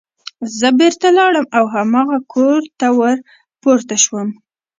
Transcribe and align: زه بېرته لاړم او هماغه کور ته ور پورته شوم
زه 0.59 0.67
بېرته 0.79 1.07
لاړم 1.17 1.45
او 1.57 1.63
هماغه 1.75 2.17
کور 2.33 2.61
ته 2.79 2.87
ور 2.99 3.17
پورته 3.61 3.95
شوم 4.03 4.29